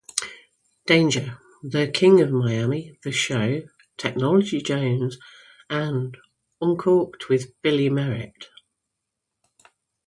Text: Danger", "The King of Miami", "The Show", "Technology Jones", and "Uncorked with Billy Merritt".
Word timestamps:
Danger", 0.87 1.37
"The 1.61 1.87
King 1.87 2.21
of 2.21 2.31
Miami", 2.31 2.97
"The 3.03 3.11
Show", 3.11 3.61
"Technology 3.97 4.59
Jones", 4.59 5.19
and 5.69 6.17
"Uncorked 6.59 7.29
with 7.29 7.51
Billy 7.61 7.87
Merritt". 7.91 8.47